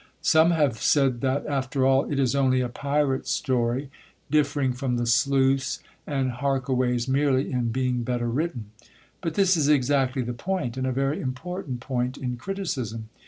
[0.23, 3.91] Some have said that, after all, it is only a pirate story,
[4.31, 5.77] differing from the Sleuths
[6.07, 8.71] and Harkaways merely in being better written.
[9.21, 13.09] But this is exactly the point, and a very important point, in criticism.